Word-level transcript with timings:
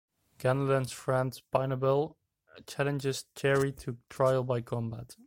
Ganelon's 0.39 0.91
friend 0.91 1.39
Pinabel 1.53 2.15
challenges 2.65 3.25
Thierry 3.35 3.71
to 3.73 3.97
trial 4.09 4.43
by 4.43 4.61
combat. 4.61 5.15